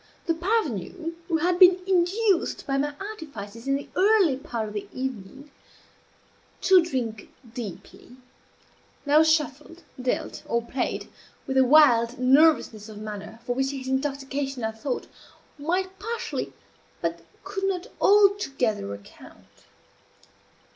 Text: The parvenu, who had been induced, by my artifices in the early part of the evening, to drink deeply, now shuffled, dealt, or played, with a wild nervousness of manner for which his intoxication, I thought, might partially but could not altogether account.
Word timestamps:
The 0.25 0.33
parvenu, 0.33 1.13
who 1.27 1.37
had 1.37 1.59
been 1.59 1.79
induced, 1.85 2.65
by 2.65 2.79
my 2.79 2.95
artifices 2.99 3.67
in 3.67 3.75
the 3.75 3.87
early 3.95 4.35
part 4.35 4.67
of 4.67 4.73
the 4.73 4.87
evening, 4.91 5.51
to 6.61 6.81
drink 6.83 7.29
deeply, 7.53 8.15
now 9.05 9.21
shuffled, 9.21 9.83
dealt, 10.01 10.41
or 10.47 10.63
played, 10.63 11.07
with 11.45 11.55
a 11.55 11.63
wild 11.63 12.17
nervousness 12.17 12.89
of 12.89 12.97
manner 12.97 13.41
for 13.45 13.53
which 13.53 13.69
his 13.69 13.87
intoxication, 13.87 14.63
I 14.63 14.71
thought, 14.71 15.05
might 15.59 15.99
partially 15.99 16.51
but 16.99 17.21
could 17.43 17.65
not 17.65 17.85
altogether 18.01 18.91
account. 18.95 19.67